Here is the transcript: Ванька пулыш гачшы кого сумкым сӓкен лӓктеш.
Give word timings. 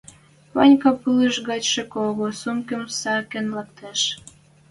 Ванька 0.55 0.91
пулыш 0.99 1.35
гачшы 1.47 1.83
кого 1.93 2.27
сумкым 2.41 2.83
сӓкен 2.99 3.45
лӓктеш. 3.55 4.01